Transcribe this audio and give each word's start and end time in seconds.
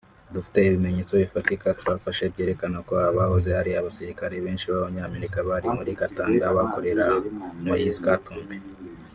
Dufite 0.33 0.57
ibimenyetso 0.61 1.13
bifatika 1.21 1.67
twashatse 1.79 2.31
byerekana 2.33 2.77
ko 2.87 2.93
abahoze 3.09 3.49
ari 3.61 3.71
abasirikare 3.79 4.35
benshi 4.45 4.65
b’Abanyamerika 4.71 5.37
bari 5.49 5.67
muri 5.77 5.91
Katanga 6.01 6.45
bakorera 6.57 7.05
Moïse 7.65 8.01
Katumbi 8.05 8.57